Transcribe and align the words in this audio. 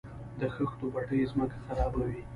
د 0.39 0.41
خښتو 0.55 0.85
بټۍ 0.93 1.19
ځمکه 1.31 1.57
خرابوي؟ 1.65 2.21